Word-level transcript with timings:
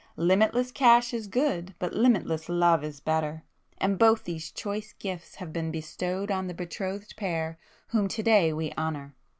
Limitless 0.17 0.71
cash 0.71 1.13
is 1.13 1.27
good, 1.27 1.75
but 1.77 1.93
limitless 1.93 2.49
love 2.49 2.83
is 2.83 2.99
better, 2.99 3.43
and 3.77 3.99
both 3.99 4.23
these 4.23 4.49
choice 4.51 4.93
gifts 4.97 5.35
have 5.35 5.53
been 5.53 5.69
bestowed 5.69 6.31
on 6.31 6.47
the 6.47 6.55
betrothed 6.55 7.15
pair 7.15 7.59
whom 7.89 8.07
to 8.07 8.23
day 8.23 8.51
we 8.51 8.71
honour. 8.75 9.13